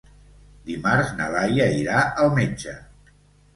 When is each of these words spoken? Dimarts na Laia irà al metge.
Dimarts 0.69 1.11
na 1.19 1.27
Laia 1.35 1.69
irà 1.83 2.01
al 2.25 2.35
metge. 2.41 2.77